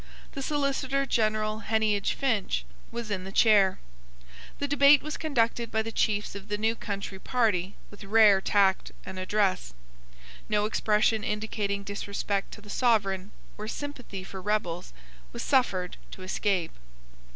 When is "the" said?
0.31-0.41, 3.23-3.31, 4.57-4.67, 5.83-5.91, 6.47-6.57, 12.61-12.69